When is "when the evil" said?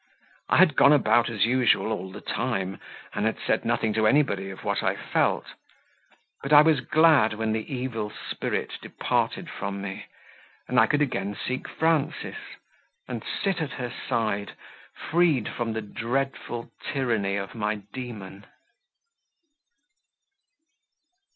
7.33-8.09